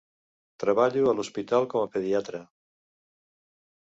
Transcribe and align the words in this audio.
Treballo 0.63 1.03
a 1.11 1.13
l'hospital 1.17 1.69
com 1.75 1.85
a 1.85 1.91
pediatra. 1.97 2.41